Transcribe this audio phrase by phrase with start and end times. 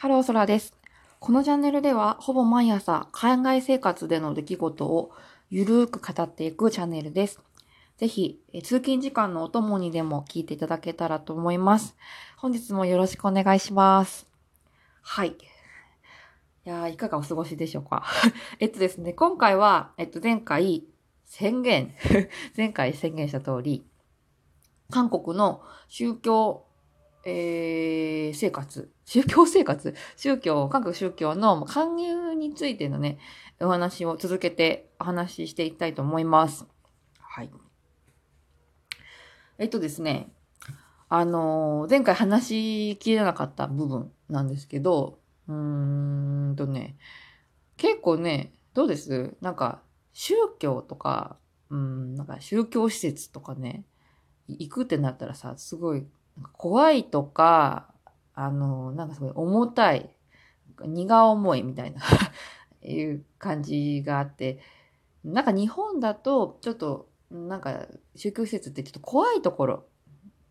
[0.00, 0.72] ハローソラです。
[1.18, 5.12] このチャンネルでは、ほぼ毎朝、海外生活での出来事を
[5.50, 7.38] ゆるーく語っていくチャンネルです。
[7.98, 11.98] ぜひ、通勤時間のお供にでも聞いていただけたらと思います。
[12.38, 14.26] 本日もよろしくお願いします。
[15.02, 15.32] はい。
[15.32, 15.34] い
[16.64, 18.06] や、いかがお過ごしでしょうか？
[18.58, 20.86] えっとですね、今回は、えっと、前回、
[21.26, 21.92] 宣言、
[22.56, 23.84] 前回宣言した通り、
[24.88, 26.64] 韓国の宗教、
[27.24, 33.18] えー、生活、宗教生活、宗教、韓国宗教の勧誘についてのね、
[33.60, 36.66] お話を続けてお話ししていきたいと思います。
[37.18, 37.50] はい。
[39.58, 40.32] えっとですね、
[41.10, 46.96] あのー、前回話しきれなかった部分なんですけど、うーんとね、
[47.76, 49.36] 結構ね、どうです？
[49.40, 51.36] なんか、宗教とか、
[51.68, 53.84] うん、なんか宗教施設とかね、
[54.48, 56.06] 行くってなったらさ、すごい
[56.52, 57.92] 怖いとか、
[58.34, 60.14] あの、なんかすごい重たい、
[60.82, 62.00] 荷が重いみたいな
[62.82, 64.60] いう感じがあって、
[65.24, 69.84] なんか日本だと、ちょっと、なんか宗教施設ってちょっと怖いところ、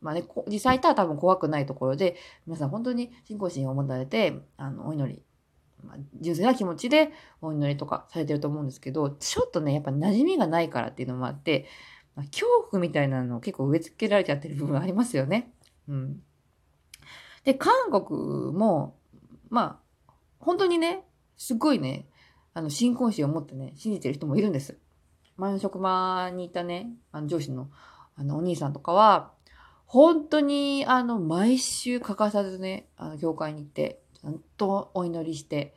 [0.00, 5.22] まあね、実際とは多分怖くないところで、皆さん本当に信仰心を持たれて、あの、お祈り、
[5.82, 11.66] まあ、純粋な気持ちでお祈りとかされてると思うんですけど、ちょっとね、やっぱ馴染みがないからっていうのもあって、
[12.14, 15.52] まあ、恐怖みたいなのを結構植え付けられちゃってる部分ありますよね。
[15.88, 16.22] うん。
[17.44, 18.96] で、韓国も、
[19.48, 21.04] まあ、本当にね、
[21.36, 22.06] すごいね、
[22.54, 24.78] あの、信仰心を持ってね、信じてる人もいるんです。
[25.36, 27.70] 前の職場にいたね、あの上司の、
[28.16, 29.32] あの、お兄さんとかは、
[29.86, 35.74] 本当に、あの、毎週欠かさずね、あの、教会に行って、ちゃんとお祈りして、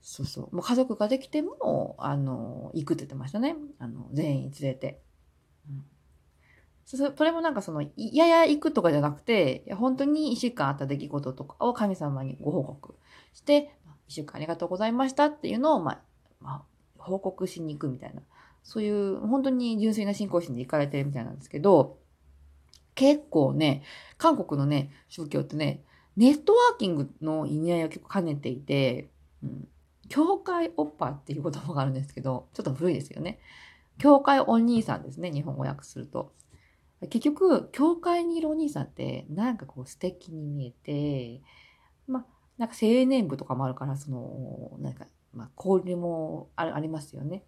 [0.00, 0.56] そうそう。
[0.56, 3.56] もう家族ができても、あの、行くって言ってましたね。
[3.78, 5.02] あの、全員連れて。
[6.96, 12.94] それもなんかその、やや行くとかじゃなくて、本当に一週間あった出来事とかを神様にご報告
[13.34, 13.74] して、
[14.06, 16.00] 一週間ありがとうございましたっていうのを、まあ、
[16.40, 16.62] まあ、
[16.96, 18.22] 報告しに行くみたいな、
[18.62, 21.98] そういう本当に純粋な信仰心で行かれてるみたいなんですけど、
[22.94, 23.82] 結構ね、
[24.16, 25.84] 韓国のね、宗教ってね、
[26.16, 29.10] ネットワーキングの意味合いを結構兼ねていて、
[29.42, 29.68] うん、
[30.08, 33.38] 教会オッパーっていう言葉があるんですけど、ちょっと古いですよね。
[33.98, 36.32] 教会お兄さんですね、日本語訳すると。
[37.02, 41.42] 結局、教会にいるお兄さんって、なんかこう素敵に見えて、
[42.06, 42.26] まあ、
[42.58, 47.44] なんか青年部とかもあるから、その、なんか、まあ、交流もありますよね。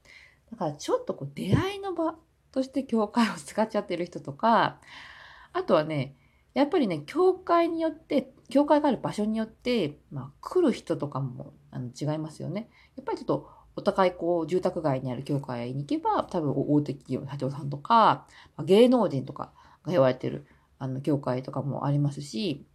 [0.53, 2.17] だからちょっとこう出会いの場
[2.53, 4.81] として教会を使っちゃってる人とか、
[5.53, 6.17] あとはね、
[6.55, 12.69] やっぱりね、教会によって、教会がある場所によって、まあ、来る人とかもあの違いますよね。
[12.97, 18.27] やっぱりちょっとお互いこう、住宅街にある教会に行けば、多分大手企業の社長さんとか、
[18.65, 19.53] 芸能人とか
[19.85, 20.47] が言われてる、
[20.79, 22.67] あの、教会とかもありますし、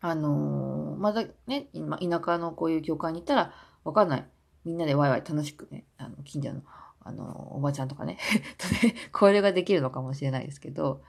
[0.00, 3.52] あのー、まだね、今、田舎のこういう教会に行ったら、
[3.84, 4.24] わかんない。
[4.64, 6.62] みんなでワイワイ楽しくね、あの、近所の、
[7.00, 8.18] あの、おばちゃんとかね、
[8.58, 11.02] とね、交流ができるのかもしれないですけど、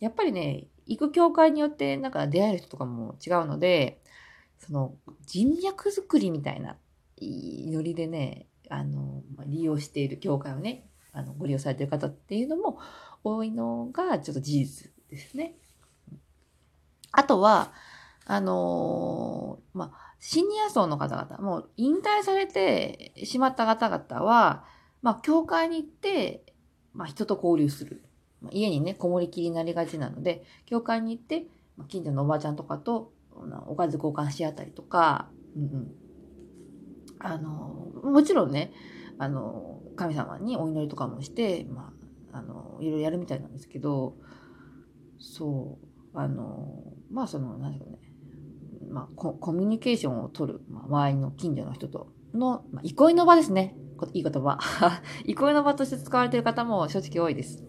[0.00, 4.02] やっぱりね、行く教会によって、なんか出会える人とかも違うので、
[4.58, 4.94] その
[5.26, 6.76] 人脈作りみたいな
[7.20, 12.78] ノリでね、あの、利用している教会をね、あの、ご利用されている方っていうのも
[13.22, 15.54] 多いのがちょっと事実ですね。
[17.12, 17.72] あとは、
[18.26, 24.64] あのまあ、シニア層の方々、もう引退されてしまった方々は、
[25.02, 26.44] まあ、教会に行って、
[26.94, 28.02] まあ、人と交流する。
[28.40, 31.46] まあ家にね、こもりきりになりがちなので、教会に行って、
[31.76, 33.12] まあ近所のおばあちゃんとかと
[33.66, 35.94] おかず交換し合ったりとか、うんうん、
[37.24, 38.72] あの、もちろんね、
[39.18, 41.92] あの、神様にお祈りとかもして、ま
[42.32, 44.16] あ、あの、いろいろやるみたいなんですけど、
[45.18, 47.98] そう、あの、まあその、何でしょうね、
[48.90, 53.74] まあコ、コミュニケーションを取る、まあ、周りの近所の人との、まあ、憩いの場ですね。
[54.12, 54.58] いい言葉。
[55.24, 57.64] 憩いの場として使われている方も正直多いです。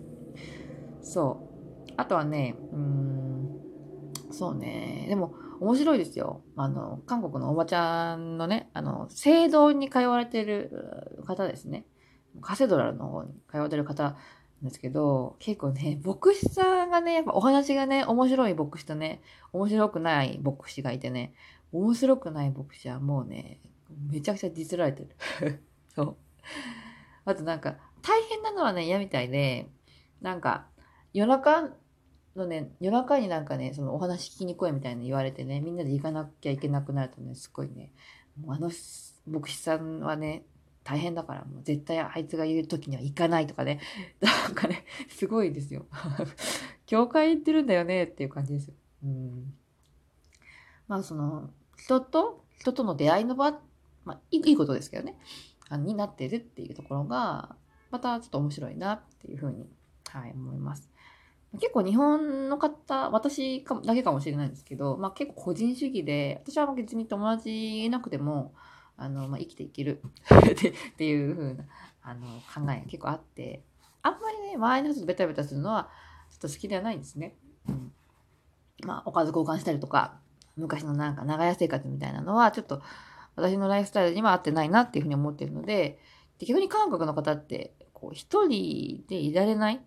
[1.02, 1.48] そ
[1.88, 1.94] う。
[1.96, 3.62] あとはね、うん、
[4.32, 5.06] そうね。
[5.08, 6.44] でも、面白いですよ。
[6.56, 11.86] あの、韓国のおばちゃんのね、あの、聖堂に通われてる方ですね。
[12.42, 14.18] カセドラルの方に通われてる方
[14.62, 19.22] ですけど、結構ね、牧師さんがね、やっぱお話がね、面白い牧師とね、
[19.54, 21.34] 面白くない牧師がいてね、
[21.72, 23.60] 面白くない牧師はもうね、
[24.10, 25.08] めちゃくちゃディスられて
[25.42, 25.64] る。
[25.96, 26.18] そう。
[27.26, 29.70] あとなんか、大変なのはね、嫌みたいで、
[30.22, 30.68] なんか、
[31.14, 31.70] 夜中
[32.40, 37.92] のね、夜中になんかね、そのお話聞きに来いみたいな言われてね、みんなで行かなきゃいけなくなるとね、すごいね、
[38.40, 38.72] もうあの
[39.28, 40.44] 牧師さんはね、
[40.84, 43.80] 大変だから、もう絶対あいつが言う時には行かないとかね、
[44.22, 45.86] なんかね、すごいですよ。
[46.86, 48.74] 教会行ってるんだよねっていう感じですよ。
[49.04, 49.54] うん。
[50.88, 53.60] まあその、人と人との出会いの場、
[54.06, 55.18] まあ、いいことですけどね、
[55.70, 57.56] あのになってるっていうところが、
[57.92, 59.70] またちょっと面白いなっていうふうに、
[60.10, 60.90] はい、思います。
[61.60, 68.54] 結構日本の方、私かだけかもしれないんですけど、まあ結構個人主義で、私は別に友達いなくても、
[68.98, 71.66] あの、まあ、生きていける っていう風な、
[72.02, 73.64] あの、考えが結構あって、
[74.02, 75.90] あんまりね、周りの人とベタベタするのは、
[76.30, 77.36] ちょっと好きではないんですね。
[77.68, 77.92] うん。
[78.86, 80.20] まあ、おかず交換したりとか、
[80.56, 82.82] 昔のなんか長屋生活みたいなのは、ちょっと
[83.36, 86.00] 私のライフスタイルには合ってないなっていうふうに思ってるので、
[86.40, 89.82] で逆に韓国の方って、こう、一人でいられない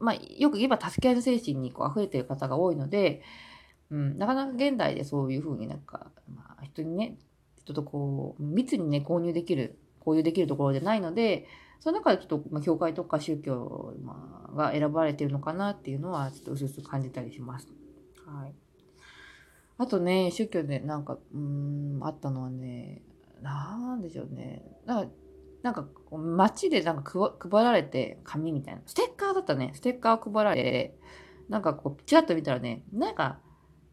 [0.00, 3.22] まあ、よく言えば助け合いの精神にこう溢れてる方が多いので、
[3.90, 7.16] うん、なかなか現代でそういうふうになんか、まあ、人にね、
[7.58, 11.46] 人とこう、密にね、購入できる、交流できるところでないので、
[11.80, 17.68] その中でちょっと、まあ、教会とか宗教、まあ、が選ばれてるのかなっていうのは、ちょっとうすうす感じたりします。
[18.26, 18.54] はい。
[19.76, 23.02] あとね、宗教でなんか、うん、あったのはね、
[23.42, 24.62] なんでしょうね。
[24.86, 25.12] なんか、
[25.64, 28.82] なんか街でなんか配られて紙みたいな。
[28.84, 29.72] ステッカーだったね。
[29.74, 30.98] ステッカーを配られて、
[31.48, 33.40] なんかこう、チラッと見たらね、なんか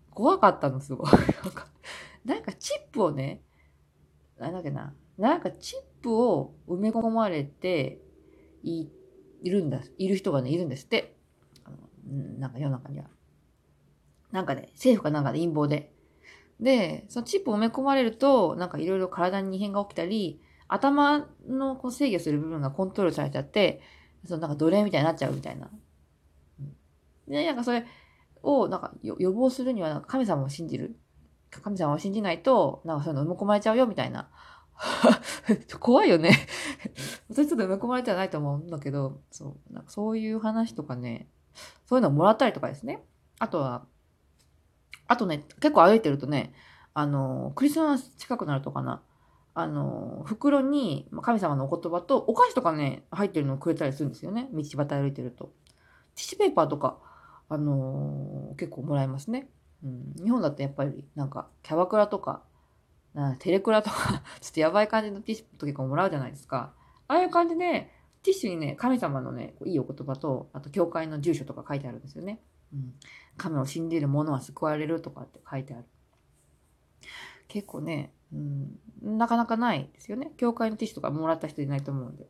[0.09, 1.11] 怖かったの、すごい。
[2.25, 3.41] なんかチップをね、
[4.37, 4.93] なんだっけな。
[5.17, 8.01] なんかチップを埋め込まれて
[8.63, 8.89] い
[9.45, 11.15] るんだ、いる人がね、いるんですって。
[12.37, 13.05] なんか世の中には。
[14.33, 15.93] なんかね、政府かなんかで陰謀で。
[16.59, 20.41] で、そのチップを埋め込まれると、なんかいろいろ体に異変が起きたり、
[20.73, 23.81] 頭のこう制御する部分がコントロールされちゃって、
[24.25, 25.69] そのなんか奴隷みたいになっちゃうみたいな。
[27.27, 27.85] で、なんかそれ
[28.41, 30.95] をなんか予防するには神様を信じる？
[31.49, 34.29] 神様を信じないと、なんかそういうの埋め込まれちゃうよみたいな。
[35.79, 36.31] 怖いよね
[37.29, 41.27] 私ちょっと埋め込まれてはないと思うんだけど、そう、なんかそういう話とかね、
[41.85, 43.03] そういうのをもらったりとかですね。
[43.39, 43.85] あとは、
[45.07, 46.53] あとね、結構歩いてるとね、
[46.93, 49.03] あの、クリスマス近くなるとかな。
[49.53, 54.49] あの、袋に神様のお言葉とお菓子とかね、入ってるのをくれたりするんですよね。
[54.53, 55.53] 道端歩いてると。
[56.15, 56.97] ティッシュペーパーとか、
[57.49, 59.49] あのー、結構もらえますね。
[59.83, 62.43] うん、日本だとやっぱりなんかキャバクラとか、
[63.13, 66.73] なテレクラとか ちょっとやばい感じのティッシュと結構もらうじゃないですか。
[67.07, 67.91] ああいう感じで、
[68.23, 72.39] ティッシュにね、神様のね、いいお言葉と、あと教会の住所とか書いてあるんですよね。
[72.73, 72.93] うん、
[73.35, 75.85] 神を信じる者は救われるとかって書いてある。
[77.51, 80.31] 結構ね、うん、なかなかないですよね。
[80.37, 82.25] 教会のティッシュとかもらった人いないと思うんで。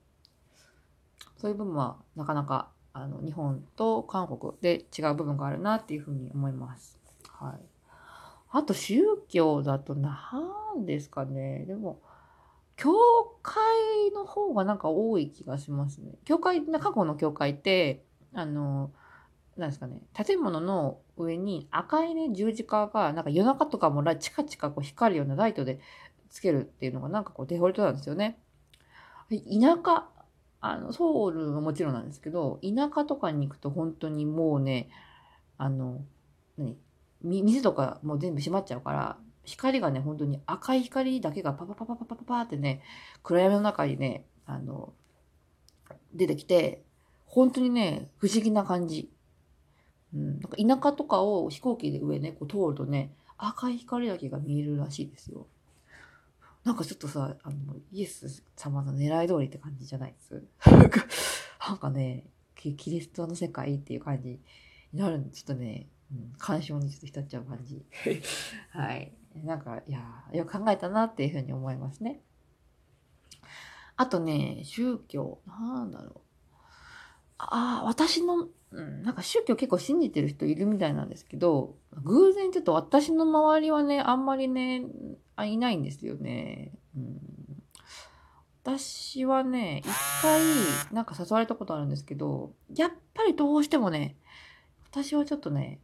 [1.37, 6.99] そういう部分はなかなかあの日本と韓国で違う部分があるなっていうふうに思います。
[7.27, 7.53] はい。
[8.49, 11.65] あと宗教だと何ですかね。
[11.67, 12.01] でも、
[12.75, 12.91] 教
[13.43, 13.63] 会
[14.15, 16.13] の方がなんか多い気がしますね。
[16.25, 18.03] 教会、過去の教会って、
[18.33, 18.91] あの、
[19.61, 25.79] なんですかね、建物の上に赤いね、十字架が、なんか夜中とかもチカチカこう光るようなライトで
[26.29, 28.39] つけるっていうのがなんかこうデフォルトなんですよね。
[29.29, 30.09] 田舎、
[30.59, 34.89] あの、ソウルももちろんなんですけど、田舎とかに行くと本当にもうね、
[35.57, 36.01] あの、
[36.57, 42.81] 何水とかもう全部閉まっちゃうから、光がね、本当に赤い光だけがパパパパパパパパってね、
[43.23, 44.93] 暗闇の中にね、あの、
[46.13, 46.83] 出てきて、
[47.25, 49.09] 本当にね、不思議な感じ。
[50.13, 55.47] うん、なんか田舎とかを飛行機で上ね、こう通るとね、赤い光だけが見えるらしいですよ。
[56.63, 57.55] なんかちょっとさ、あの、
[57.91, 60.43] イエス様の狙い通りって感じじゃないです？
[61.67, 62.25] なんかね、
[62.55, 64.39] キリストの世界っていう感じに
[64.93, 67.83] なるんで、ちょっとね、うん、感傷にちょっと浸っちゃう感じ。
[68.69, 69.11] はい。
[69.43, 72.21] なんか、いやよく考えたなっていうふうに思いますね。
[73.95, 76.21] あとね、宗教、なんだろう。
[77.37, 84.83] ああ、私のうん、なんか宗教結構信じてる人いるみたいなんですけど、偶然ちょっと私の周りはね、あんまりね、
[85.35, 86.71] あいないんですよね。
[86.95, 87.19] うん、
[88.63, 89.89] 私はね、一
[90.21, 90.41] 回
[90.93, 94.15] なんか誘われたことあるんですけど、やっぱりどうしてもね、
[94.89, 95.79] 私はちょっとね、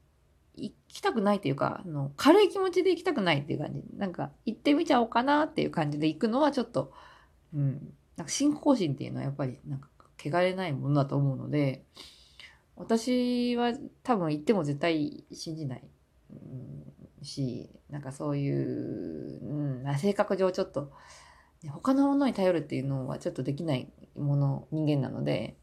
[0.56, 3.84] 行きたくないっていうか、あの軽い気持ちで行きたくないっていう感じ。
[3.98, 6.94] なんか行ってみちゃおうかなっていう感じで行くのはちょっと、
[7.54, 11.84] うん、なんか信仰心っていうのはやっぱりなんか汚れないものだと思うので、
[12.78, 15.84] 私は多分言っても絶対信じない、
[16.32, 16.36] う
[17.22, 19.40] ん、し、なんかそういう、
[19.84, 20.92] うん、性格上ちょっと、
[21.70, 25.58] 他のものに頼るっていうのはちょっとできないもの、人間なので、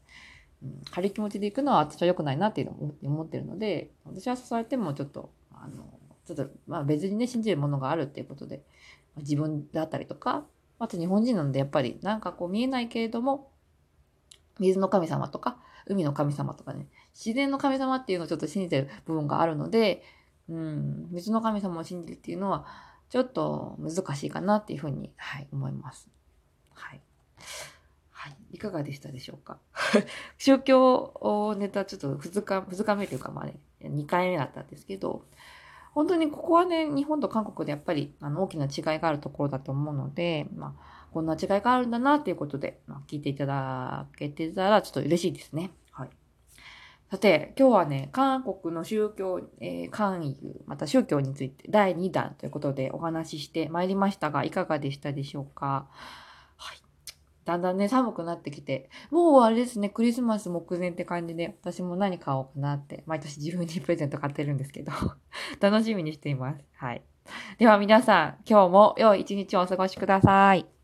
[0.61, 5.85] うん、軽い気持ちで行くのは私は良くないなっていうのを思ってるので、私は誘われてもちょっと、あの、
[6.25, 8.61] ちょっと、まあ別にね、信じるものがあるっていうことで、
[9.17, 10.45] 自分だったりとか、
[10.79, 13.49] あと日本人なのでやっぱりなんかこう見えないけれども、
[14.59, 20.03] 水の神様とか、海の神様とかね、自然の神様っていうのをちょっと信じてる部分があるので、
[20.49, 22.65] うん、水の神様を信じるっていうのは、
[23.09, 26.09] ちょっと難しいかなっていうふうに、はい、思います。
[26.73, 27.01] はい。
[28.11, 28.35] はい。
[28.51, 29.59] いかがでしたでしょうか？
[30.37, 35.25] 宗教ネタちょっと2日、2日目というかまあね、2回目だったんですけど、
[35.93, 45.71] 本当にここはね、日本と韓国でやっぱりあの大きな違いがあるところだと思うので、まあ、こんな違いがあるんだなっていうことで、まあ、聞いていただけてたらちょっと嬉しいですね。
[47.11, 55.87] さて、今日はね、韓国の宗教、えー、勧誘、また宗教について第2弾ということでお話ししてまいりましたが、いかがでしたでしょうか？
[56.57, 56.77] はい。
[57.45, 64.91] だんだんね、寒くなってきて、もうあれですね、クリスマス目前って感じで、私も何買おうかなって、毎年自分にプレゼント買ってるんですけど、
[65.61, 66.63] 楽しみにしています。
[66.75, 67.03] はい。
[67.59, 70.74] では皆さん、今日も良い一日をお過ごしください。